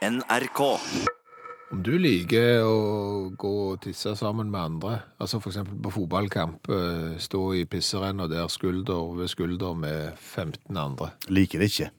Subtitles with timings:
[0.00, 0.60] NRK.
[1.70, 2.76] Om du liker å
[3.38, 8.48] gå og tisse sammen med andre, altså eksempel på fotballkamp, eh, stå i pisserenna der
[8.50, 11.10] skulder ved skulder med 15 andre.
[11.28, 11.90] Liker det ikke.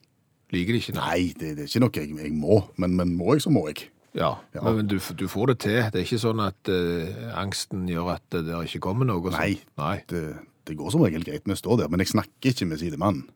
[0.52, 0.96] Liker det ikke?
[0.98, 3.68] Nei, det, det er ikke noe jeg, jeg må, men, men må jeg, så må
[3.70, 3.86] jeg.
[4.18, 4.64] Ja, Ja.
[4.66, 5.78] men, men du, du får det til.
[5.94, 9.30] Det er ikke sånn at eh, angsten gjør at det der ikke kommer noe.
[9.38, 9.54] Nei.
[9.80, 9.94] Nei.
[10.10, 10.24] Det,
[10.68, 13.30] det går som regel greit med å stå der, men jeg snakker ikke med sidemannen.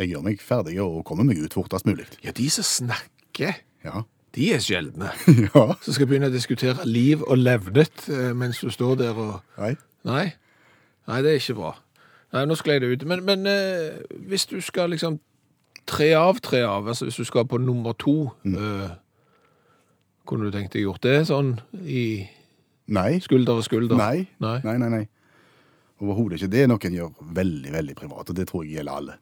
[0.00, 2.08] Jeg gjør meg ferdig og kommer meg ut fortest mulig.
[2.24, 4.02] Ja, de som snakker, Ja.
[4.34, 5.10] de er sjeldne.
[5.54, 5.64] ja.
[5.82, 9.60] Så skal jeg begynne å diskutere liv og levnet eh, mens du står der og
[9.60, 9.74] Nei.
[10.08, 10.24] Nei.
[11.08, 11.74] Nei, det er ikke bra.
[12.34, 13.04] Nei, nå sklei det ut.
[13.06, 15.20] Men, men eh, hvis du skal liksom
[15.86, 18.94] tre av, tre av, altså hvis du skal på nummer to, eh,
[20.26, 22.24] kunne du tenkt deg gjort det sånn i
[22.88, 23.18] Nei.
[23.24, 24.00] skulder og skulder?
[24.00, 24.24] Nei.
[24.42, 24.58] Nei.
[24.64, 25.04] Nei, nei, nei.
[26.02, 26.50] Overhodet ikke.
[26.52, 29.18] Det er noe en gjør veldig, veldig privat, og det tror jeg gjelder alle.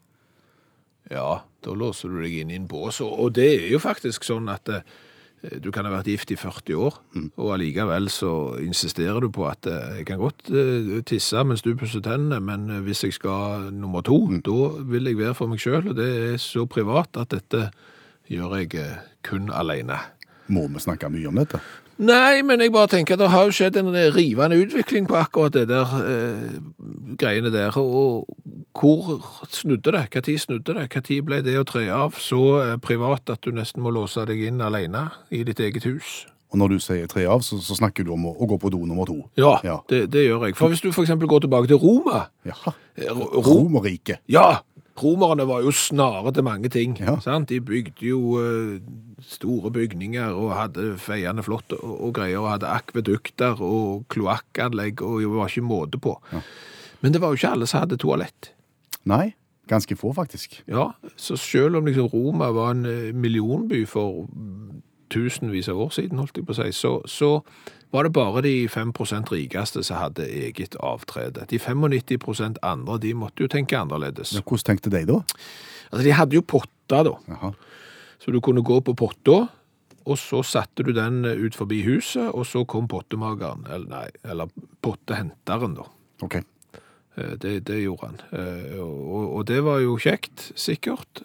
[1.10, 3.00] Ja, da låser du deg inn i en bås.
[3.04, 4.84] Og, det er jo faktisk sånn at eh,
[5.62, 6.98] du kan ha vært gift i 40 år,
[7.34, 11.74] og allikevel så insisterer du på at eh, jeg kan godt eh, tisse mens du
[11.78, 15.92] pusser tennene, men hvis jeg skal nummer to, da vil jeg være for meg sjøl,
[15.92, 17.68] og det er så privat at dette
[18.30, 18.86] gjør jeg
[19.26, 19.98] kun alene.
[20.52, 21.60] Må vi snakke mye om dette?
[22.02, 25.54] Nei, men jeg bare tenker at det har jo skjedd en rivende utvikling på akkurat
[25.54, 26.56] det der eh,
[27.20, 27.76] greiene der.
[27.78, 28.26] Og
[28.74, 29.20] hvor
[29.52, 30.04] snudde det?
[30.10, 30.88] Når snudde det?
[30.90, 34.42] Når ble det å tre av så eh, privat at du nesten må låse deg
[34.48, 36.24] inn alene i ditt eget hus?
[36.52, 38.68] Og når du sier tre av, så, så snakker du om å, å gå på
[38.74, 39.22] do nummer to.
[39.40, 39.78] Ja, Ja.
[39.88, 40.56] Det, det gjør jeg.
[40.58, 42.58] For hvis du eksempel går tilbake til Roma ja.
[42.98, 44.20] eh, Ro- Romerriket.
[44.28, 44.58] Ja,
[44.98, 46.96] romerne var jo snare til mange ting.
[47.00, 47.16] Ja.
[47.24, 47.48] Sant?
[47.48, 48.80] De bygde jo eh,
[49.24, 55.20] store bygninger og hadde feiende flott og, og greier, og hadde akvedukter og kloakkanlegg, og
[55.22, 56.16] det var ikke måte på.
[57.00, 58.52] Men det var jo ikke alle som hadde toalett.
[59.08, 59.32] Nei,
[59.70, 60.60] ganske få faktisk.
[60.70, 65.94] Ja, så selv om liksom Roma var en eh, millionby for mm, tusenvis av år
[65.96, 67.32] siden, holdt jeg på å si, så, så
[67.92, 71.44] var det bare de 5% rikeste som hadde eget avtrede.
[71.50, 74.32] De 95% andre, de måtte jo tenke annerledes.
[74.32, 75.18] Ja, hvordan tenkte de da?
[75.92, 77.52] Altså, de hadde jo potter da, Aha.
[78.20, 79.42] så du kunne gå på potta,
[80.02, 84.08] og så satte du den eh, ut forbi huset, og så kom pottemageren, eller nei,
[84.24, 84.48] eller
[84.82, 85.84] pottehenteren da.
[86.26, 86.40] Ok.
[87.14, 88.18] Eh, Det, det gjorde han.
[88.32, 91.20] Eh, Og, og det var jo kjekt, sikkert,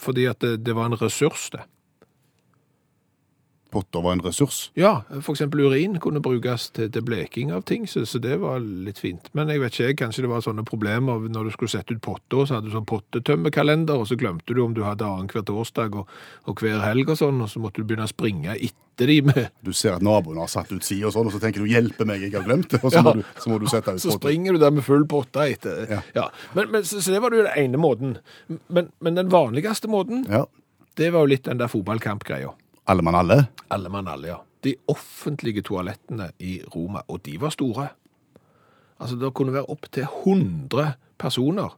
[0.00, 1.62] fordi at det, det var en ressurs det.
[3.76, 4.62] Potter var en ressurs.
[4.80, 8.98] Ja, eksempel urin kunne brukes til, til bleking av ting, så, så det var litt
[9.02, 9.28] fint.
[9.36, 12.00] Men jeg vet ikke, jeg, kanskje det var sånne problemer når du skulle sette ut
[12.04, 15.94] potter, så hadde du sånn pottetømmekalender, og så glemte du om du hadde annenhver torsdag
[16.00, 16.08] og,
[16.48, 19.42] og hver helg og sånn, og så måtte du begynne å springe etter de med,
[19.60, 22.06] Du ser at naboen har satt ut side og sånn, og så tenker du 'hjelpe
[22.08, 23.02] meg, jeg har glemt det', og så, Ja.
[23.04, 24.08] må, du, så må du sette ut potter.
[24.08, 26.02] så springer du der med full potte etter.
[26.16, 26.30] Ja.
[26.54, 28.16] Men, men, så, så det var jo den ene måten.
[28.72, 30.46] Men, men den vanligste måten, Ja.
[30.96, 32.54] det var jo litt den der fotballkampgreia.
[32.86, 33.40] Alle mann alle.
[33.74, 34.40] Alle mann alle, ja.
[34.62, 37.88] De offentlige toalettene i Roma, og de var store.
[39.00, 41.74] Altså, det kunne være opp til 100 personer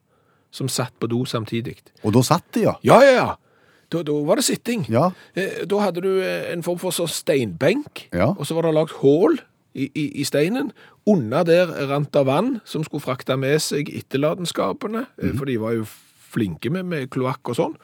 [0.54, 1.76] som satt på do samtidig.
[2.04, 2.74] Og da satt de, ja.
[2.86, 3.28] Ja, ja, ja.
[3.92, 4.84] Da, da var det sitting.
[4.92, 5.10] Ja.
[5.36, 8.30] Eh, Da hadde du eh, en form for sånn steinbenk, Ja.
[8.36, 9.38] og så var det lagt hål
[9.74, 10.72] i, i, i steinen.
[11.08, 15.36] Under der rant det vann som skulle frakte med seg etterlatenskapene, mm.
[15.38, 15.86] for de var jo
[16.28, 17.78] flinke med, med kloakk og sånn.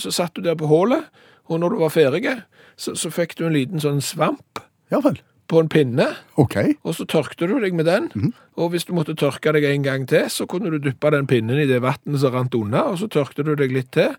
[0.00, 1.04] Så satt du der på hålet,
[1.50, 2.36] og når du var ferdig,
[2.78, 5.02] så, så fikk du en liten sånn svamp Ja
[5.50, 6.04] på en pinne,
[6.38, 6.76] Okay.
[6.86, 8.32] og så tørkte du deg med den.
[8.54, 11.58] Og hvis du måtte tørke deg en gang til, så kunne du dyppe den pinnen
[11.58, 14.14] i det vannet som rant unna, og så tørkte du deg litt til.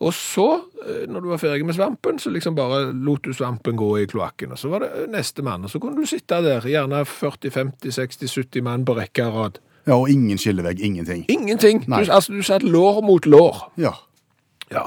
[0.00, 0.46] Og så,
[0.86, 4.06] eh, når du var ferdig med svampen, så liksom bare lot du svampen gå i
[4.08, 4.54] kloakken.
[4.56, 7.92] Og så var det neste mann, og så kunne du sitte der, gjerne 40, 50,
[8.00, 9.60] 60, 70 mann på rekke og rad.
[9.84, 11.26] Ja, og ingen skillevegg, ingenting.
[11.28, 11.84] Ingenting.
[11.84, 13.66] Du, altså, du satt lår mot lår.
[13.76, 13.92] Ja.
[14.72, 14.86] Ja.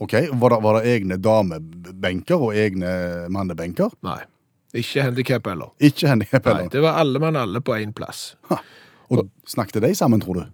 [0.00, 2.92] Ok, var det, var det egne damebenker og egne
[3.32, 3.92] mannebenker?
[4.06, 4.22] Nei.
[4.80, 5.72] Ikke handikap heller.
[5.82, 6.72] Ikke handikap Nei, heller.
[6.72, 8.36] det var alle mann alle på én plass.
[9.10, 10.44] Og snakket de sammen, tror du?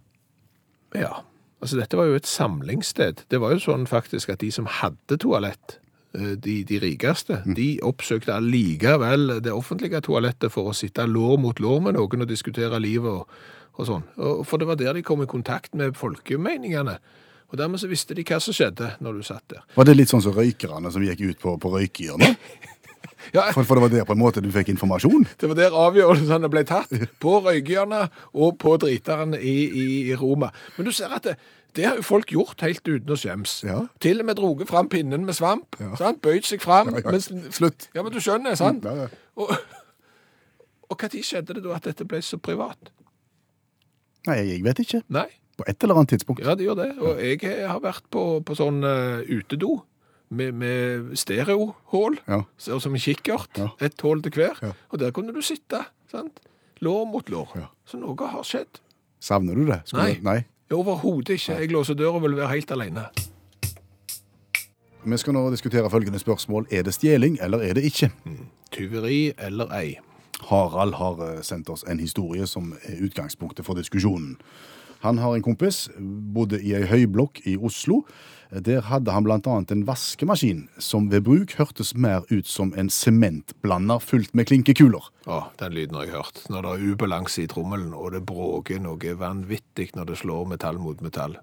[0.96, 1.18] Ja,
[1.60, 3.26] altså dette var jo et samlingssted.
[3.30, 5.76] Det var jo sånn faktisk at de som hadde toalett,
[6.16, 11.60] eh, de, de rikeste, de oppsøkte allikevel det offentlige toalettet for å sitte lår mot
[11.60, 13.28] lår med noen og diskutere livet og,
[13.76, 14.08] og sånn.
[14.16, 16.96] Og, for det var der de kom i kontakt med folkemeningene.
[17.52, 19.62] Og dermed så visste de hva som skjedde når du satt der.
[19.76, 22.40] Var det litt sånn som røykerne som gikk ut på, på røykehjørnet?
[23.34, 25.24] Ja, For, for det var der på en måte du fikk informasjon?
[25.40, 26.92] Det var der avgjørelsene ble tatt.
[27.22, 30.52] På røykehjørnet og på driteren i, i, i Roma.
[30.76, 31.34] Men du ser at det,
[31.74, 33.56] det har jo folk gjort helt uten å skjems.
[33.66, 33.80] Ja.
[34.04, 35.74] Til og med droget fram pinnen med svamp.
[35.98, 36.20] Sant?
[36.22, 36.92] Bøyd seg fram.
[36.94, 37.14] Ja, ja.
[37.16, 37.88] mens- Slutt.
[37.96, 38.86] Ja, men du skjønner, sant?
[38.86, 39.08] Ja, ja.
[39.42, 39.50] Og,
[40.92, 42.92] og tid skjedde det da at dette ble så privat?
[44.28, 45.02] Nei, jeg vet ikke.
[45.14, 46.42] Nei, På et eller annet tidspunkt.
[46.44, 46.88] ja det gjør det.
[46.98, 49.82] Og jeg har vært på, på sånn uh, utedo
[50.28, 52.42] med, med stereohull, Ja.
[52.58, 53.68] som en kikkert, Ja.
[53.80, 54.72] ett hull til hver, Ja.
[54.90, 56.40] og der kunne du sitte, sant?
[56.80, 57.48] Lår mot lår.
[57.56, 57.66] Ja.
[57.86, 58.80] Så noe har skjedd.
[59.20, 59.80] Savner du det?
[59.86, 60.20] Skulle- Nei.
[60.22, 60.44] Nei.
[60.70, 61.56] Overhodet ikke.
[61.60, 63.06] Jeg låser døra og vil være helt alene.
[65.06, 66.66] Vi skal nå diskutere følgende spørsmål.
[66.70, 68.10] Er det stjeling, eller er det ikke?
[68.74, 69.98] Tyveri eller ei.
[70.50, 74.36] Harald har eh, sendt oss en historie som er utgangspunktet for diskusjonen.
[75.06, 78.02] Han har en kompis, bodde i ei høyblokk i Oslo.
[78.50, 83.98] Der hadde han annet en vaskemaskin som ved bruk hørtes mer ut som en sementblander
[83.98, 85.08] fullt med klinkekuler.
[85.26, 86.38] Å, den lyden har jeg hørt.
[86.52, 90.78] Når det er ubalanse i trommelen, og det bråker noe vanvittig når det slår metall
[90.78, 91.34] mot metall.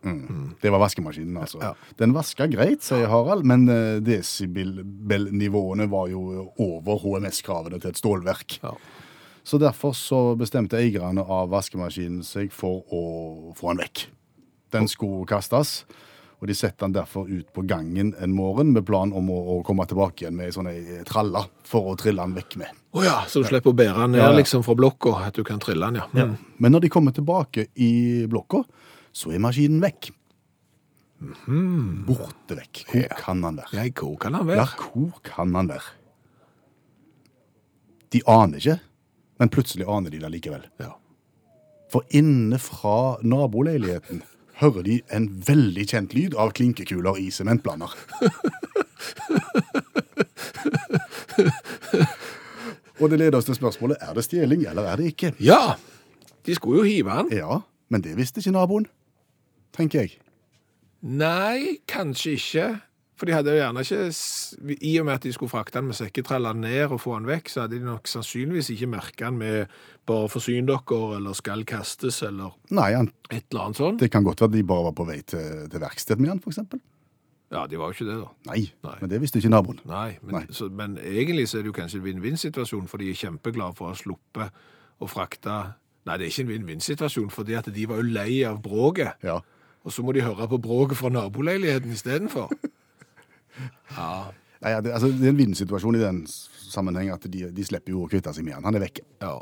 [0.64, 1.60] Det var vaskemaskinen, altså.
[1.64, 1.74] Ja.
[2.00, 8.62] Den vaska greit, sier Harald, men eh, desibel-nivåene var jo over HMS-kravene til et stålverk.
[8.64, 8.78] Ja.
[9.44, 13.02] Så derfor så bestemte eierne av vaskemaskinen seg for å
[13.58, 14.06] få den vekk.
[14.72, 15.84] Den skulle kastes,
[16.40, 19.58] og de setter den derfor ut på gangen en morgen med plan om å, å
[19.68, 20.70] komme tilbake igjen med ei sånn
[21.08, 22.72] tralle for å trille den vekk med.
[22.96, 24.38] Å ja, så du slipper å bære den ned Ja, ja.
[24.40, 26.26] liksom fra blokka, at du kan trille den, ja.
[26.28, 26.36] Mm.
[26.64, 27.92] Men når de kommer tilbake i
[28.32, 28.64] blokka,
[29.14, 30.10] så er maskinen vekk.
[32.08, 32.84] Borte vekk.
[32.90, 33.16] Hvor Ja.
[33.20, 33.74] kan han være?
[33.74, 34.58] Ja, hvor kan han være?
[34.58, 35.92] Ja, hvor kan han være?
[38.12, 38.80] De aner ikke,
[39.40, 40.68] men plutselig aner de det likevel.
[40.82, 40.94] Ja.
[41.92, 44.24] For inne fra naboleiligheten
[44.62, 47.94] hører de en veldig kjent lyd av klinkekuler i sementblander.
[53.02, 55.34] Og det leder oss til spørsmålet er det stjeling eller er det ikke.
[55.42, 55.76] ja,
[56.46, 57.38] de skulle jo hive den.
[57.38, 57.60] Ja,
[57.90, 58.88] men det visste ikke naboen,
[59.76, 60.18] tenker jeg.
[61.04, 62.68] Nei, kanskje ikke.
[63.16, 65.96] For de hadde jo gjerne ikke, i og med at de skulle frakte den med
[66.00, 69.76] sekketraller ned og få den vekk, så hadde de nok sannsynligvis ikke merket den med
[70.10, 74.00] bare forsyn dere, eller skal kastes, eller Nei, han, et eller annet sånt.
[74.02, 76.50] det kan godt være at de bare var på vei til, til verksted med for
[76.56, 76.82] eksempel.
[77.54, 78.32] Ja, de var jo ikke det da.
[78.50, 78.96] Nei, Nei.
[79.04, 79.80] men det visste ikke naboen.
[79.86, 80.44] Nei, men, Nei.
[80.50, 83.92] Så, men egentlig så er det jo kanskje en vinn-vinn-situasjon, for de er kjempeglade for
[83.92, 84.64] å ha sluppet
[84.98, 85.60] å frakte
[86.04, 89.38] Nei, det er ikke en vinn-vinn-situasjon, fordi at de var jo lei av bråket, Ja.
[89.86, 92.50] og så må de høre på bråket fra naboleiligheten istedenfor.
[93.96, 94.32] Ja,
[94.64, 98.06] Nei, det, altså, det er en vinnersituasjon i den sammenheng at de, de slipper jo
[98.06, 98.64] å kvitte seg med han.
[98.64, 99.02] Han er vekke.
[99.22, 99.40] ja.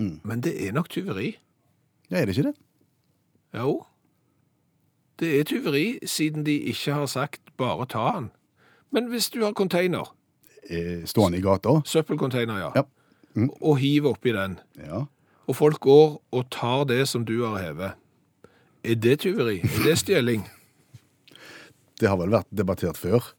[0.00, 1.34] Men det er nok tyveri.
[2.10, 2.54] Ja, er det ikke det?
[3.56, 3.72] Jo.
[5.20, 8.30] Det er tyveri, siden de ikke har sagt bare ta han'.
[8.92, 10.12] Men hvis du har container,
[10.70, 11.80] Eh, Stående i gata?
[11.84, 12.82] søppelcontainer, ja, Ja.
[13.34, 13.50] Mm.
[13.62, 15.04] og hiver oppi den, Ja.
[15.48, 17.92] og folk går og tar det som du har hevet,
[18.84, 19.58] er det tyveri?
[19.64, 20.44] Er det stjeling?
[22.00, 23.32] Det har vel vært debattert før.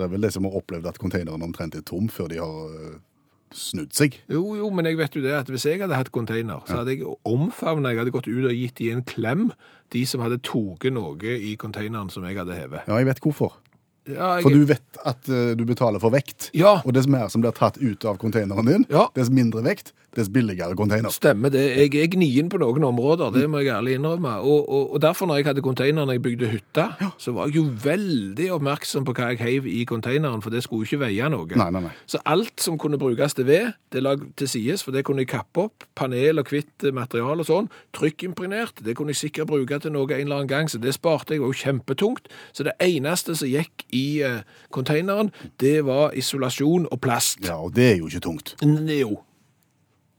[0.00, 2.76] Det er vel de som har opplevd at containeren omtrent er tom før de har
[2.76, 3.00] eh,
[3.52, 4.16] snudd seg.
[4.32, 6.96] Jo, jo, men jeg vet jo det at hvis jeg hadde hatt container, så hadde
[6.96, 9.50] jeg omfavnet, jeg hadde gått ut og gitt de en klem,
[9.92, 12.88] de som hadde tatt noe i containeren som jeg hadde hevet.
[12.88, 13.58] Ja, jeg vet hvorfor.
[14.08, 16.48] Ja, jeg, For du vet at uh, du betaler for vekt.
[16.58, 16.80] Ja.
[16.82, 19.06] Og dess mer som blir tatt ut av containeren din, Ja.
[19.14, 21.12] dess mindre vekt, dess billigere container.
[21.14, 21.62] Stemmer det.
[21.78, 24.34] Jeg er gnien på noen områder, det må jeg ærlig innrømme.
[24.44, 26.86] Og, og, og derfor når jeg hadde container når jeg bygde hytta,
[27.18, 30.84] så var jeg jo veldig oppmerksom på hva jeg heiv i containeren, for det skulle
[30.84, 31.48] jo ikke veie noe.
[31.56, 31.94] Nei, nei, nei.
[32.06, 35.32] Så alt som kunne brukes til ved, det la til sides, for det kunne jeg
[35.32, 39.94] kappe opp, panel og kvitt material og sånn, trykkimpregnert, det kunne jeg sikkert bruke til
[39.94, 42.28] noe en eller annen gang, så det sparte jeg, og kjempetungt.
[42.52, 44.40] Så det eneste som gikk i eh,
[44.74, 45.32] containeren,
[45.62, 47.42] det var isolasjon og plast.
[47.46, 48.56] Ja, og det er jo ikke tungt.
[48.62, 49.22] Jo.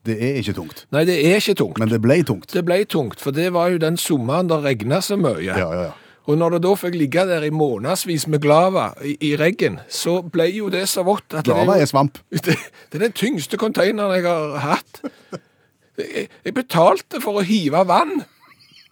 [0.04, 0.86] Det er ikke tungt.
[0.92, 1.80] Nei, det er ikke tungt.
[1.80, 2.52] Men det ble tungt.
[2.52, 5.44] Det ble tungt, for det var jo den sommeren det regna så mye.
[5.46, 5.92] Ja, ja, ja.
[6.24, 10.22] Og når det da fikk ligge der i månedsvis med glava i, i reggen, så
[10.24, 12.20] ble jo det så vått at det, Glava er er svamp.
[12.32, 15.02] det, det er den tyngste containeren jeg har hatt.
[16.00, 18.24] Jeg, jeg betalte for å hive vann.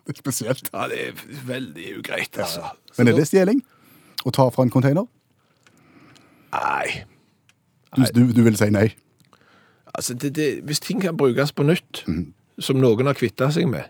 [0.02, 0.70] Det er spesielt.
[0.74, 2.64] Ja, det er veldig ugreit, altså.
[2.66, 2.72] Ja.
[2.98, 3.60] Men er det stjeling?
[4.26, 5.06] Å ta fra en container?
[6.52, 7.04] Nei.
[7.94, 8.88] Du, du, du vil si nei?
[9.96, 12.34] Altså, det, det, hvis ting kan brukes på nytt, mm.
[12.60, 13.90] som noen har kvitta seg med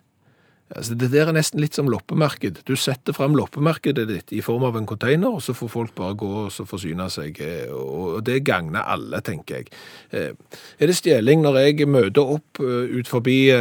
[0.75, 2.61] altså, Det der er nesten litt som loppemarked.
[2.67, 6.15] Du setter fram loppemarkedet ditt i form av en container, og så får folk bare
[6.15, 7.41] gå og så forsyne seg.
[7.43, 9.71] eh, Og det gagner alle, tenker jeg.
[10.11, 10.31] Eh,
[10.79, 13.51] Er det stjeling når jeg møter opp eh, ut forbi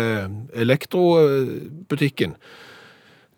[0.54, 2.34] elektrobutikken,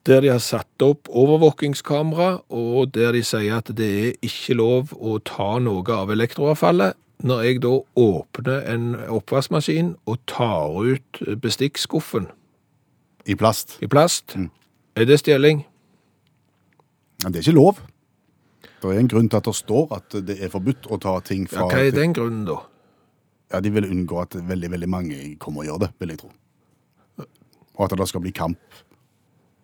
[0.07, 4.93] der de har satt opp overvåkingskamera, og der de sier at det er ikke lov
[4.99, 6.99] å ta noe av elektroavfallet.
[7.23, 12.27] Når jeg da åpner en oppvaskmaskin og tar ut bestikkskuffen
[13.27, 13.79] I plast?
[13.83, 14.37] i plast,
[14.97, 15.63] er det stjeling?
[17.23, 17.79] Ja, det er ikke lov.
[18.83, 21.47] Det er en grunn til at det står at det er forbudt å ta ting
[21.47, 22.59] Ja, fra hva er den grunnen da?
[23.53, 26.33] Ja, De vil unngå at veldig veldig mange kommer og gjør det, vil jeg tro.
[27.77, 28.59] Og at det skal bli kamp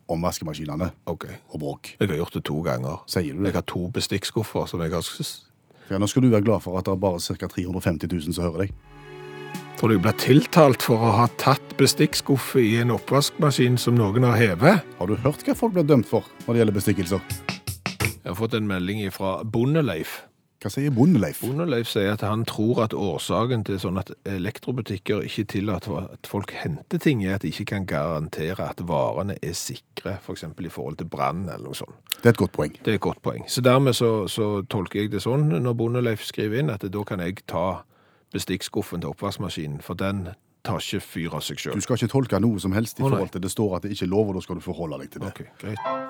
[0.09, 1.41] om vaskemaskinene okay.
[1.51, 1.97] og bråk.
[1.99, 3.03] Jeg har gjort det to ganger.
[3.11, 3.51] Sier du det?
[3.51, 5.05] Jeg har to bestikkskuffer som jeg har
[5.89, 7.49] Ja, nå skal du være glad for at det er bare ca.
[7.49, 8.75] 350 000 som hører deg.
[9.79, 14.27] Tror du jeg blir tiltalt for å ha tatt bestikkskuffe i en oppvaskmaskin som noen
[14.27, 14.89] har hevet?
[14.99, 17.29] Har du hørt hva folk blir dømt for når det gjelder bestikkelser?
[18.19, 20.28] Jeg har fått en melding fra Bondeleif.
[20.59, 21.45] Hva sier Bondeleif?
[21.47, 26.51] Bondeleif sier at han tror at årsaken til sånn at elektrobutikker ikke tillater at folk
[26.59, 30.43] henter ting, er at de ikke kan garantere at varene er sikre, f.eks.
[30.43, 31.95] i forhold til brann eller noe sånt.
[32.19, 32.75] Det er et godt poeng.
[32.83, 33.47] Det er et godt poeng.
[33.47, 37.23] Så dermed så, så tolker jeg det sånn når Bondeleif skriver inn, at da kan
[37.23, 37.85] jeg ta
[38.35, 40.27] bestikkskuffen til oppvaskmaskinen, for den
[40.67, 43.47] tar ikke fyr av seg Du skal ikke tolke noe som helst i forhold til
[43.47, 45.35] det står at det ikke er lov, og da skal du forholde deg til det.
[45.37, 46.08] Ok, greit.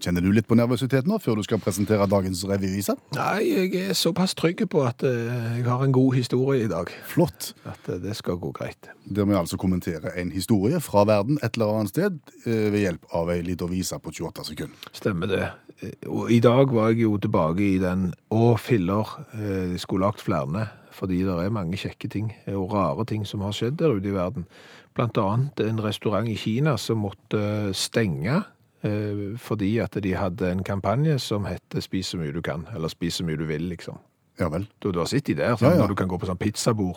[0.00, 2.94] Kjenner du litt på nervøsitet nå, før du skal presentere dagens revyvise?
[3.16, 6.88] Nei, jeg er såpass trygg på at eh, jeg har en god historie i dag,
[7.10, 7.50] Flott.
[7.68, 8.88] at eh, det skal gå greit.
[9.04, 12.16] Der vi altså kommenterer en historie fra verden et eller annet sted
[12.46, 14.88] eh, ved hjelp av ei lita vise på 28 sekunder.
[14.96, 15.42] Stemmer det.
[15.82, 20.06] Eh, Og i dag var jeg jo tilbake i den Å, filler, eh, jeg skulle
[20.08, 23.76] lagt flere, fordi det er mange kjekke ting eh, og rare ting som har skjedd
[23.80, 24.48] der ute i verden.
[24.96, 28.40] Blant annet en restaurant i Kina som måtte eh, stenge
[28.82, 33.14] fordi at de hadde en kampanje som het Spis så mye du kan, eller Spis
[33.20, 33.98] så mye du vil, liksom.
[34.40, 34.66] Ja vel.
[34.80, 35.82] Du, du har sittet der, sånn, Ja, ja.
[35.82, 36.96] når du kan gå på sånn pizzabord,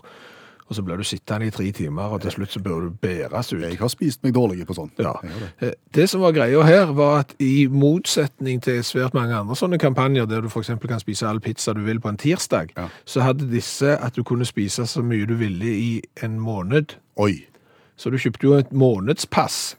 [0.63, 3.50] og så blir du sittende i tre timer, og til slutt så bør du bæres
[3.52, 3.60] ut.
[3.62, 4.94] Jeg har spist meg dårlig på sånt.
[5.04, 5.12] Ja.
[5.22, 5.68] Det.
[5.68, 9.78] Eh, Det som var greia her, var at i motsetning til svært mange andre sånne
[9.78, 10.72] kampanjer, der du f.eks.
[10.88, 12.88] kan spise all pizza du vil på en tirsdag, Ja.
[13.06, 16.96] så hadde disse at du kunne spise så mye du ville i en måned.
[17.18, 17.44] Oi.
[17.98, 19.75] Så du kjøpte jo et månedspass.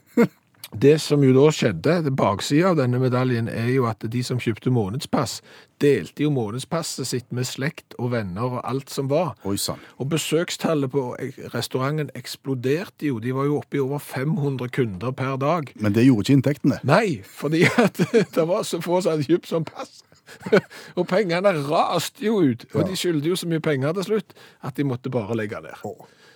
[0.75, 4.39] Det som jo da skjedde, det baksida av denne medaljen, er jo at de som
[4.41, 5.37] kjøpte månedspass,
[5.81, 9.33] delte jo månedspasset sitt med slekt og venner og alt som var.
[9.47, 9.79] Oi sant.
[9.99, 11.03] Og besøkstallet på
[11.53, 13.19] restauranten eksploderte jo.
[13.23, 15.71] De var jo oppe i over 500 kunder per dag.
[15.79, 16.79] Men det gjorde ikke inntektene.
[16.87, 18.01] Nei, fordi at
[18.35, 20.01] det var så få som hadde kjøpt sånn pass.
[20.97, 22.67] og pengene raste jo ut.
[22.73, 22.87] Og Ja.
[22.89, 25.77] de skyldte jo så mye penger til slutt at de måtte bare legge ned.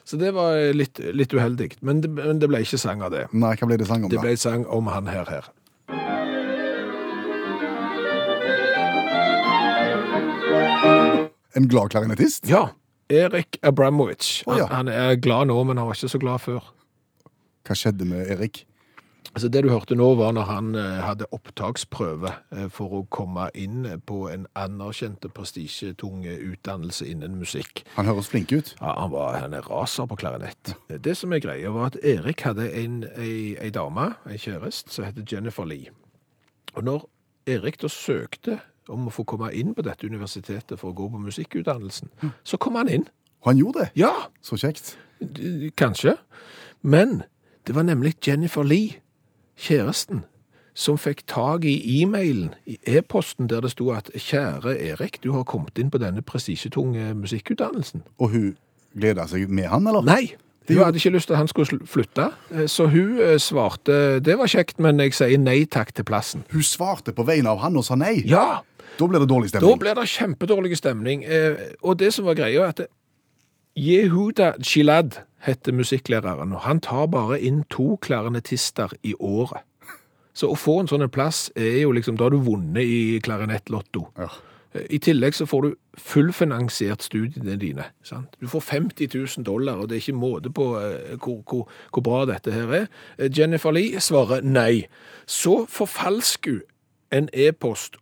[0.09, 1.75] Så det var litt, litt uheldig.
[1.85, 3.27] Men det, men det ble ikke sang av det.
[3.29, 4.23] Nei, hva ble det sang om Det da?
[4.25, 5.49] ble sang om han her her.
[11.53, 12.49] En glad klarinettist?
[12.49, 12.71] Ja,
[13.13, 14.31] Erik Abramovic.
[14.49, 14.65] Å, ja.
[14.71, 16.73] han, han er glad nå, men han var ikke så glad før.
[17.69, 18.63] Hva skjedde med Erik?
[19.33, 23.49] Altså Det du hørte nå var når han eh, hadde opptaksprøve eh, for å komme
[23.53, 27.83] inn på en anerkjent prestisjetung eh, utdannelse innen musikk.
[27.95, 28.73] Han høres flink ut.
[28.81, 30.73] Ja, han, var, han er raser på klarinett.
[30.89, 35.05] Det som er greia var at Erik hadde en, ei, ei dame, ei kjæreste, som
[35.05, 35.93] heter Jennifer Lee.
[36.75, 37.05] Og når
[37.49, 38.57] Erik da søkte
[38.89, 42.09] om å få komme inn på dette universitetet for å gå på musikkutdannelsen,
[42.43, 43.05] så kom han inn.
[43.43, 43.91] Og han gjorde det.
[44.01, 44.95] Ja, Så kjekt.
[45.77, 46.15] kanskje.
[46.81, 47.21] Men
[47.67, 48.97] det var nemlig Jennifer Lee,
[49.59, 50.23] kjæresten,
[50.79, 55.43] som fikk tag i e-mailen, i e-posten, der det sto at kjære Erik, du har
[55.43, 58.05] kommet inn på denne prestisjetunge musikkutdannelsen.
[58.19, 58.53] Og hun
[58.95, 60.05] gleda seg med han, eller?
[60.07, 60.35] Nei,
[60.69, 64.37] hun hadde ikke lyst til at han skulle flytte, eh, så hun eh, svarte, det
[64.39, 66.45] var kjekt, men jeg sier nei takk til plassen.
[66.53, 68.21] Hun svarte på vegne av han og sa nei.
[68.29, 68.61] Ja,
[68.99, 69.69] Da ble det dårlig stemning?
[69.69, 72.81] da ble det kjempedårlig stemning, eh, og det som var greia er at
[73.77, 79.63] Yehuda Gilad heter musikklæreren, og han tar bare inn to klarinettister i året.
[80.33, 84.05] Så å få en sånn plass er jo liksom, da har du vunnet i klarinettlotto.
[84.19, 84.29] Ja.
[84.69, 87.87] I tillegg så får du fullfinansiert studiene dine.
[88.05, 88.35] Sant?
[88.39, 92.05] Du får 50 000 dollar, og det er ikke måte på eh, hvor, hvor, hvor
[92.05, 92.85] bra dette her er.
[93.17, 94.85] Eh, Jennifer Lee svarer nei.
[95.25, 96.67] Så forfalsker hun
[97.11, 97.97] en e-post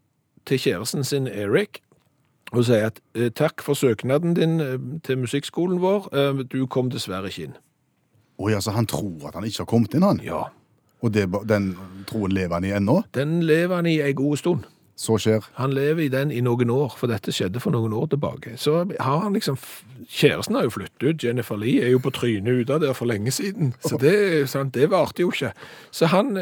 [0.47, 1.79] til kjæresten sin Eric,
[2.53, 6.89] og sier at eh, takk for søknaden din eh, til musikkskolen vår, eh, du kom
[6.93, 7.57] dessverre ikke inn.
[8.37, 10.21] Å ja, så han tror at han ikke har kommet inn, han.
[10.23, 10.45] Ja,
[11.01, 11.75] Og det, den
[12.09, 13.03] troen lever han i ennå.
[13.13, 14.63] den lever han i ei god stund.
[14.97, 15.45] Så skjer.
[15.59, 18.55] Han lever i den i noen år, for dette skjedde for noen år tilbake.
[18.57, 19.57] Så har han liksom
[20.09, 21.23] Kjæresten har jo flyttet ut.
[21.23, 23.75] Jennifer Lee er jo på trynet ute der for lenge siden.
[23.85, 25.51] Så det, sant, det varte jo ikke.
[25.91, 26.39] Så han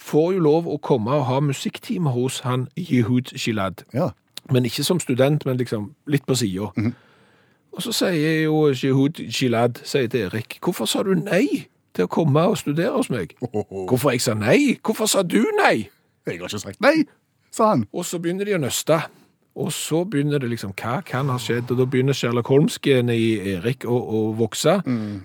[0.00, 3.84] får jo lov å komme og ha musikktime hos han Yehud Gilad.
[3.94, 4.10] Ja.
[4.50, 6.70] Men ikke som student, men liksom litt på sida.
[7.72, 12.10] Og så sier jo Yehud Gilad sier til Erik Hvorfor sa du nei til å
[12.10, 13.36] komme og studere hos meg?
[13.40, 14.76] Hvorfor jeg sa nei?
[14.82, 15.86] Hvorfor sa du nei?
[16.26, 17.06] Jeg har ikke sagt nei,
[17.54, 17.86] sa han.
[17.92, 19.00] Og så begynner de å nøste.
[19.60, 21.68] Og så begynner det liksom, hva kan ha skjedd?
[21.72, 24.78] Og da begynner Sherlock Holmes-genet i Erik å, å vokse.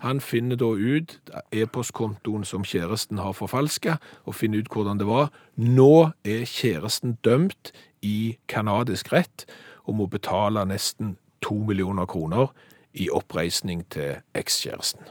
[0.03, 1.15] Han finner da ut
[1.55, 5.31] e-postkontoen som kjæresten har forfalska, og finner ut hvordan det var.
[5.55, 7.71] Nå er kjæresten dømt
[8.03, 9.47] i kanadisk rett
[9.85, 11.15] og må betale nesten
[11.45, 12.51] to millioner kroner
[12.93, 15.05] i oppreisning til ekskjæresten.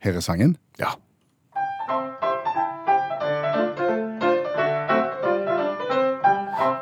[0.00, 0.56] Her er sangen.
[0.80, 0.96] Ja.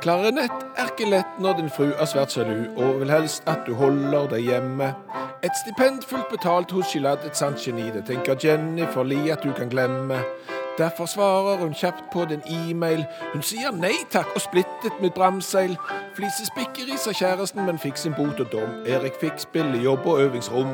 [0.08, 3.74] Klarinett er ikke lett når din fru er svært sjalu og vil helst at du
[3.76, 4.86] holder deg hjemme.
[5.44, 9.52] Et stipend fullt betalt hos Gilad, et sant geni, det tenker Jennifer Lee at du
[9.52, 10.22] kan glemme.
[10.80, 13.04] Derfor svarer hun kjapt på din e-mail.
[13.34, 15.76] Hun sier nei takk og splittet med bramseil.
[16.16, 18.78] Flisespikkeri, sa kjæresten, men fikk sin bot og dom.
[18.88, 20.72] Erik fikk spillejobb og øvingsrom.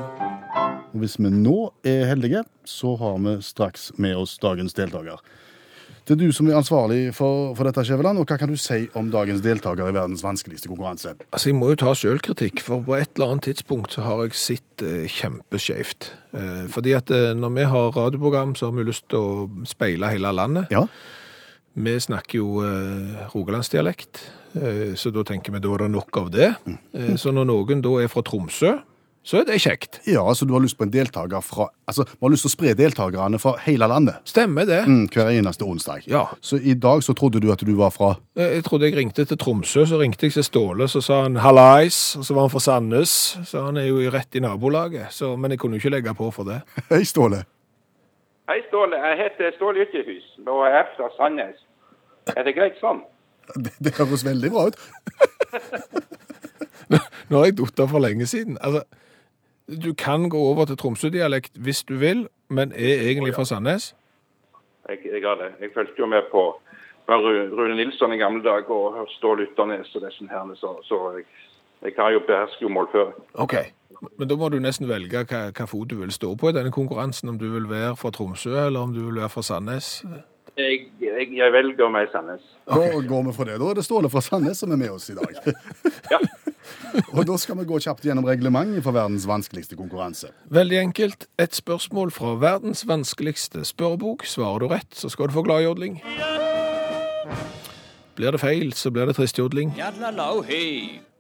[0.93, 5.19] Og hvis vi nå er heldige, så har vi straks med oss dagens deltaker.
[6.05, 8.83] Det er du som er ansvarlig for, for dette, Skjæveland, og hva kan du si
[8.99, 11.15] om dagens deltaker i verdens vanskeligste konkurranse?
[11.33, 14.37] Altså, Jeg må jo ta sjølkritikk, for på et eller annet tidspunkt så har jeg
[14.37, 16.11] sett eh, kjempeskjevt.
[16.37, 20.13] Eh, fordi at eh, når vi har radioprogram, så har vi lyst til å speile
[20.13, 20.69] hele landet.
[20.75, 20.85] Ja,
[21.75, 24.21] Vi snakker jo eh, rogalandsdialekt,
[24.61, 26.51] eh, så da tenker vi da er det nok av det.
[26.93, 28.77] Eh, så når noen da er fra Tromsø,
[29.25, 30.01] så er det kjekt.
[30.07, 32.53] ja altså du har lyst på en deltaker fra Altså, vi har lyst til å
[32.55, 34.83] spre deltakerne fra hele landet Stemmer det?
[34.89, 36.05] mm, hver eneste onsdag.
[36.09, 36.27] Ja.
[36.41, 39.25] Så i dag så trodde du at du var fra Eh, Jeg trodde jeg ringte
[39.25, 42.51] til Tromsø, så ringte jeg til Ståle, så sa han hallais, og så var han
[42.53, 45.95] fra Sandnes, så han er jo rett i nabolaget, så, men jeg kunne jo ikke
[45.97, 46.61] legge på for det.
[46.91, 47.45] Hei, Ståle.
[48.49, 48.97] Hei, Ståle.
[49.01, 51.57] Jeg heter Ståle Ytterhus og jeg er fra Sandnes.
[52.37, 53.01] Er det greit sånn?
[53.61, 54.77] Det, det høres veldig bra ut.
[57.29, 58.57] Nå har jeg datt for lenge siden.
[58.61, 58.83] Altså,
[59.69, 63.95] du kan gå over til Tromsø-dialekt hvis du vil, men er egentlig fra Sandnes.
[64.89, 65.55] Jeg, jeg har det.
[65.61, 66.61] Jeg fulgte jo med på
[67.07, 71.01] på Rune Nilsson i gamle dager og hørte Ståle Ytternes og disse her, så, så
[71.17, 71.25] jeg,
[71.83, 73.17] jeg har jo beherske jo målføring.
[73.35, 73.55] Ok.
[74.19, 76.73] Men da må du nesten velge hva, hva fot du vil stå på i denne
[76.73, 79.91] konkurransen, om du vil være fra Tromsø, eller om du vil være fra Sandnes.
[80.57, 82.43] Jeg, jeg, jeg velger meg Sandnes.
[82.69, 83.61] Da går vi for det.
[83.61, 85.41] Da er det Ståle fra Sandnes som er med oss i dag.
[86.13, 86.21] Ja.
[87.17, 90.31] og da skal vi gå kjapt gjennom reglementet for verdens vanskeligste konkurranse.
[90.55, 91.27] Veldig enkelt.
[91.41, 94.27] Et spørsmål fra verdens vanskeligste spørrebok.
[94.29, 96.01] Svarer du rett, så skal du få gladjodling.
[98.15, 99.75] Blir det feil, så blir det tristjodling.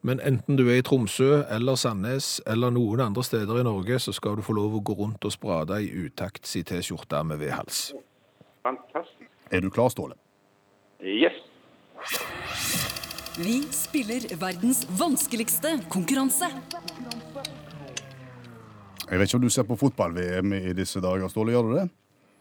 [0.04, 4.12] Men enten du er i Tromsø eller Sandnes eller noen andre steder i Norge, så
[4.12, 7.88] skal du få lov å gå rundt og sprade i utakt si T-skjorte med vedhals.
[8.62, 9.30] Fantastisk.
[9.50, 10.14] Er du klar, Ståle?
[11.00, 11.40] Yes.
[13.38, 16.46] Vi spiller verdens vanskeligste konkurranse.
[19.10, 21.50] Jeg vet ikke om du ser på fotball-VM i disse dager, Ståle.
[21.50, 21.88] Gjør du det?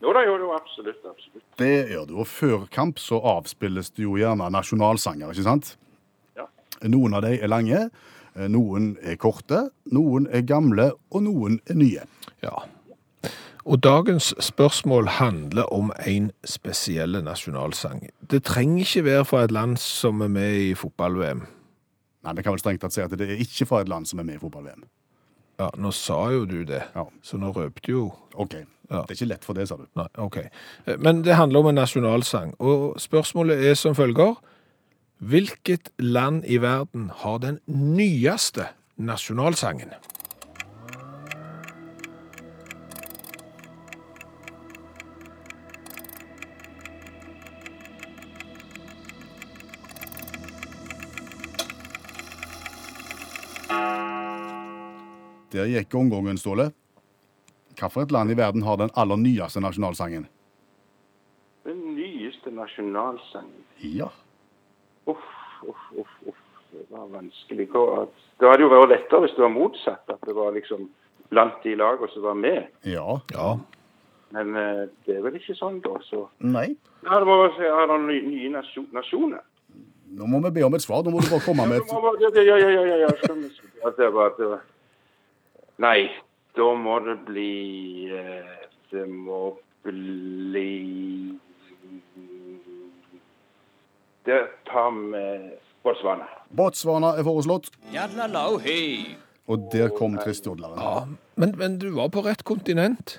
[0.06, 1.00] Jo da, jo, jo, absolutt.
[1.10, 1.46] absolutt.
[1.58, 2.14] Det gjør du.
[2.22, 5.72] Og før kamp så avspilles det jo gjerne nasjonalsanger, ikke sant?
[6.38, 6.46] Ja.
[6.86, 7.88] Noen av de er lange,
[8.36, 12.06] eh, noen er korte, noen er gamle, og noen er nye.
[12.46, 12.54] Ja.
[13.66, 18.10] Og dagens spørsmål handler om en spesiell nasjonalsang.
[18.32, 21.46] Det trenger ikke være fra et land som er med i fotball-VM.
[22.24, 24.20] Nei, Vi kan vel strengt tatt si at det er ikke fra et land som
[24.20, 24.84] er med i fotball-VM.
[25.60, 27.06] Ja, nå sa jo du det, Ja.
[27.22, 28.54] så nå røpte jo OK.
[28.92, 29.02] Ja.
[29.08, 29.86] Det er ikke lett for det, sa du.
[29.96, 30.38] Nei, ok.
[31.00, 34.36] Men det handler om en nasjonalsang, og spørsmålet er som følger.
[35.20, 39.94] Hvilket land i verden har den nyeste nasjonalsangen?
[55.54, 56.72] Der gikk omgangen, Ståle.
[57.78, 60.26] Hvilket land i verden har den aller nyeste nasjonalsangen?
[61.66, 63.62] Den nyeste nasjonalsangen.
[63.78, 64.10] Ja.
[65.06, 65.30] Uff,
[65.62, 66.42] uff, uff, uff.
[66.74, 67.68] Det var vanskelig.
[67.70, 70.10] Det hadde jo vært lettere hvis det var motsatt.
[70.10, 70.90] At det var liksom
[71.30, 72.74] blant de lagene som var med.
[72.90, 73.20] Ja.
[73.36, 73.54] Ja.
[74.34, 76.00] Men eh, det er vel ikke sånn, da.
[76.10, 76.72] Så Nei.
[77.06, 78.54] ja, det må være si, har det nye, nye
[78.98, 79.46] nasjoner.
[80.18, 81.06] Nå må vi be om et svar.
[81.06, 84.64] Nå må du bare komme med et Ja, ja, ja, ja, ja,
[85.84, 86.08] Nei,
[86.56, 90.70] da må det bli eh, Det må bli
[94.24, 95.24] Det tar vi
[95.84, 96.30] Botswana.
[96.56, 97.66] Botswana er foreslått.
[99.52, 100.80] Og der kom tristjodleren.
[100.80, 101.02] ja.
[101.36, 103.18] Men, men du var på rett kontinent.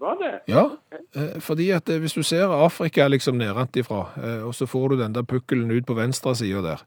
[0.00, 0.30] Var det?
[0.48, 0.70] Ja,
[1.12, 4.00] eh, fordi at eh, hvis du ser Afrika liksom nedenfra, ifra,
[4.46, 6.86] og så får du den der pukkelen ut på venstre sida der,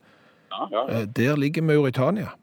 [0.49, 0.83] Ja, ja.
[0.89, 1.05] ja.
[1.05, 2.33] der ligger Mauritania.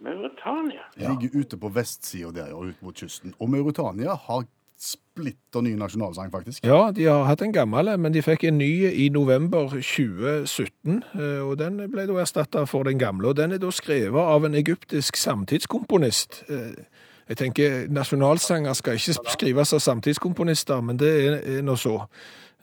[0.00, 0.84] Mauritania.
[0.96, 3.34] Ligger ute på vestsida der, og ut mot kysten.
[3.40, 4.44] Og Mauritania har
[4.78, 6.62] splitter ny nasjonalsang, faktisk.
[6.64, 11.40] Ja, de har hatt en gammel, men de fikk en ny i november 2017, eh,
[11.42, 13.32] og den ble da erstatta for den gamle.
[13.32, 16.44] Og den er da skrevet av en egyptisk samtidskomponist.
[16.48, 16.84] Eh,
[17.28, 22.06] Jeg tenker, Nasjonalsanger skal ikke skrives av samtidskomponister, men det er, er nå så.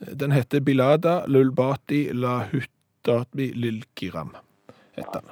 [0.02, 4.32] Den heter Bilada Lulbati la Huttati Lilkiram.
[4.98, 5.30] heter den.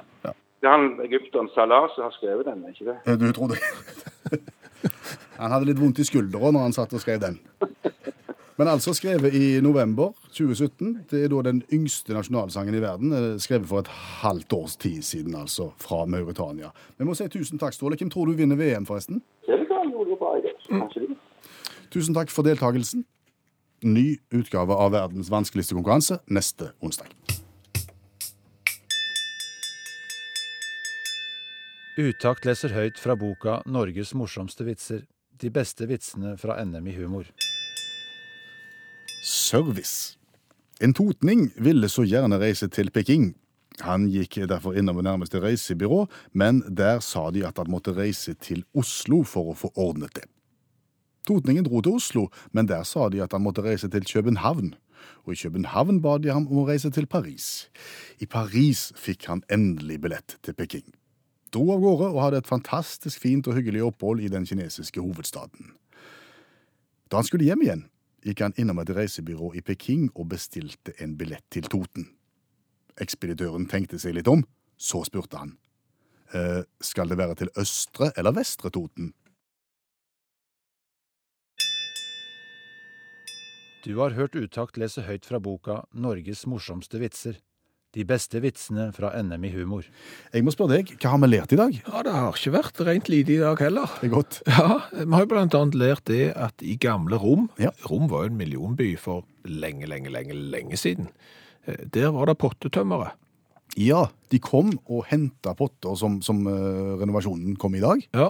[0.64, 3.18] Det er han egypteren Salah som har skrevet den, er ikke det?
[3.20, 3.58] Du tror det?
[5.36, 7.34] Han hadde litt vondt i skuldra når han satt og skrev den.
[8.56, 10.92] Men altså skrevet i november 2017.
[11.10, 13.12] Det er da den yngste nasjonalsangen i verden.
[13.12, 13.90] eh, Skrevet for et
[14.22, 16.70] halvt års tid siden, altså, fra Mauritania.
[16.96, 17.98] Vi må si tusen takk, Ståle.
[17.98, 19.20] Hvem tror du vinner VM, forresten?
[19.44, 21.18] De.
[21.90, 23.04] Tusen takk for deltakelsen.
[23.84, 27.10] Ny utgave av verdens vanskeligste konkurranse neste onsdag.
[31.94, 35.04] Utakt leser høyt fra boka 'Norges morsomste vitser'.
[35.38, 37.28] De beste vitsene fra NM i humor.
[39.22, 40.18] Service.
[40.80, 43.34] En totning ville så gjerne reise til Peking.
[43.80, 48.64] Han gikk derfor innom nærmeste reisebyrå, men der sa de at han måtte reise til
[48.74, 50.26] Oslo for å få ordnet det.
[51.26, 54.74] Totningen dro til Oslo, men der sa de at han måtte reise til København.
[55.26, 57.70] Og i København ba de ham om å reise til Paris.
[58.18, 60.90] I Paris fikk han endelig billett til Peking.
[61.54, 65.70] Dro av gårde og hadde et fantastisk fint og hyggelig opphold i den kinesiske hovedstaden.
[67.06, 67.84] Da han skulle hjem igjen,
[68.26, 72.08] gikk han innom et reisebyrå i Peking og bestilte en billett til Toten.
[72.98, 74.42] Ekspeditøren tenkte seg litt om,
[74.74, 75.54] så spurte han.
[76.34, 79.12] Eh, skal det være til østre eller vestre Toten?
[83.84, 87.38] Du har hørt Utakt lese høyt fra boka 'Norges morsomste vitser'.
[87.94, 89.84] De beste vitsene fra NM i humor.
[90.34, 91.76] Jeg må spørre deg, hva har vi lært i dag?
[91.86, 93.92] Ja, det har ikke vært rent lite i dag heller.
[94.00, 94.40] Det er godt.
[94.50, 97.70] Ja, vi har jo blant annet lært det at i gamle Rom, Ja.
[97.86, 101.08] Rom var jo en millionby for lenge, lenge, lenge, lenge siden,
[101.68, 103.12] eh, der var det pottetømmere.
[103.80, 108.02] Ja, de kom og henta potter som, som eh, renovasjonen kom i dag.
[108.14, 108.28] Ja,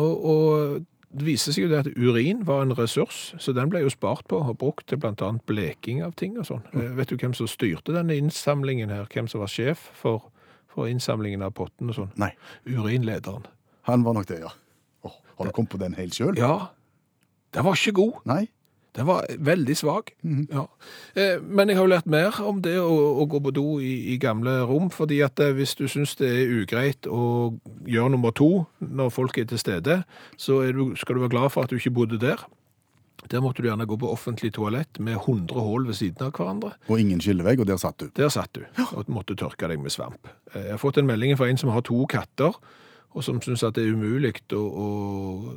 [0.00, 3.82] og, og det viser seg jo det at urin var en ressurs, så den ble
[3.84, 6.62] jo spart på og brukt til annet bleking av ting og sånn.
[6.72, 6.94] Mm.
[6.96, 9.04] Vet du hvem som styrte denne innsamlingen her?
[9.12, 10.30] Hvem som var sjef for,
[10.72, 12.12] for innsamlingen av potten og sånn?
[12.20, 12.32] Nei,
[12.64, 13.44] Urinlederen.
[13.88, 14.52] han var nok det, ja.
[15.04, 16.38] Oh, har du kommet på den helt sjøl?
[16.38, 16.72] Ja,
[17.52, 18.22] den var ikke god.
[18.24, 18.46] Nei?
[18.92, 20.10] Den var veldig svak.
[20.52, 20.66] ja.
[21.16, 22.90] eh, men jeg har jo lært mer om det å,
[23.22, 26.28] å gå på do i, i gamle rom, fordi at eh, hvis du syns det
[26.28, 27.54] er ugreit å
[27.88, 30.02] gjøre nummer to når folk er til stede,
[30.36, 32.44] så du, skal du være glad for at du ikke bodde der.
[33.30, 36.72] Der måtte du gjerne gå på offentlig toalett med 100 hull ved siden av hverandre.
[36.90, 38.08] Og ingen skillevegg, og der satt du.
[38.18, 40.26] Der satt du og måtte tørke deg med svamp.
[40.52, 42.52] Eh, Jeg har fått en melding fra en som har to katter,
[43.12, 45.56] og som syns at det er umulig å, å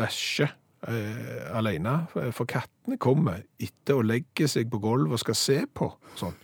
[0.00, 0.48] bæsje
[0.88, 2.06] eh, alene.
[2.12, 5.90] For- For kattene kommer etter å legge seg på gulvet og skal se på.
[6.16, 6.34] Sånn.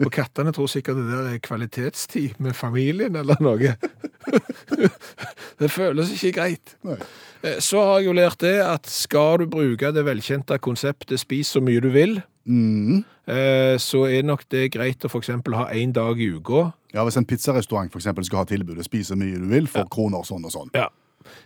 [0.00, 3.76] Og kattene tror sikkert det der er kvalitetstid med familien eller noe.
[5.60, 6.76] det føles ikke greit.
[6.86, 6.98] Nei.
[7.42, 11.46] Eh, Så har jeg jo lært det at skal du bruke det velkjente konseptet 'spis
[11.56, 13.04] så mye du vil', Mm.
[13.28, 16.72] eh, så er nok det greit å eksempel ha en dag i uka.
[16.92, 19.84] Ja, Hvis en pizzarestaurant for eksempel skal ha tilbudet 'spis så mye du vil' for
[19.84, 20.70] kroner sånn og sånn.
[20.74, 20.88] Ja.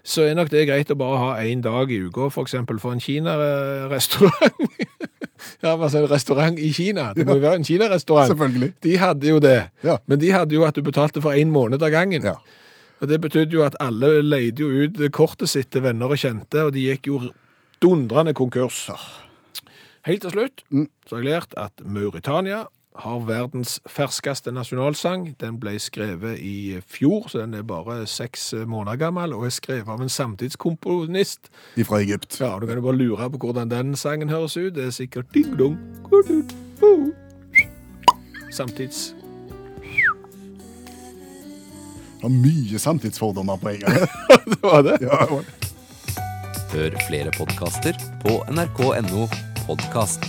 [0.06, 2.96] Så er nok det greit å bare ha en dag i uka, for eksempel for
[2.96, 4.60] en Kina-restaurant.
[5.64, 7.10] ja, altså en restaurant i Kina.
[7.16, 8.30] Det må jo være en Kina-restaurant.
[8.32, 8.72] Selvfølgelig.
[8.84, 9.58] De hadde jo det.
[9.86, 9.98] Ja.
[10.06, 12.24] Men de hadde jo at du betalte for en måned av gangen.
[12.24, 12.38] Ja.
[13.00, 16.64] Og det betydde jo at alle leide jo ut kortet sitt til venner og kjente,
[16.64, 17.20] og de gikk jo
[17.84, 18.86] dundrende konkurs.
[20.06, 20.62] Helt til slutt
[21.08, 22.64] så har jeg lært at Mauritania
[22.98, 25.34] har verdens ferskeste nasjonalsang.
[25.40, 29.90] Den ble skrevet i fjor, så den er bare seks måneder gammel, og er skrevet
[29.92, 31.50] av en samtidskomponist.
[31.84, 32.40] Fra Egypt.
[32.40, 34.74] Ja, du kan jo bare lure på hvordan den sangen høres ut.
[34.74, 35.78] Det er sikkert ding-dong.
[38.52, 39.12] Samtids...
[42.22, 44.08] Har mye samtidsfordommer på en gang.
[44.50, 44.96] Det var det.
[45.04, 45.26] ja,
[46.72, 49.28] Hør flere podkaster på nrk.no
[49.66, 50.24] podkast.